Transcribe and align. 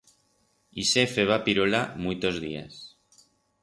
Ixe 0.83 1.03
feba 1.13 1.37
pirola 1.45 1.81
muitos 2.07 2.35
días. 2.47 2.73